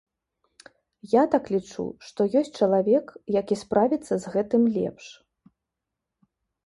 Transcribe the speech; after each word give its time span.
Я 1.11 1.23
так 1.35 1.51
лічу, 1.55 1.85
што 2.07 2.27
ёсць 2.41 2.51
чалавек, 2.63 3.13
які 3.39 3.55
справіцца 3.63 4.13
з 4.25 4.35
гэтым 4.37 4.63
лепш. 4.79 5.05